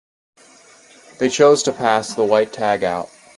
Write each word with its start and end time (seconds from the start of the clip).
They 1.19 1.29
chose 1.29 1.61
to 1.61 1.71
pass 1.71 2.15
the 2.15 2.23
white 2.25 2.51
tag 2.51 2.83
out. 2.83 3.11